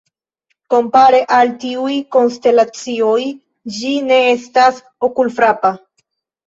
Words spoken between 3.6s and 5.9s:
ĝi ne estas okulfrapa.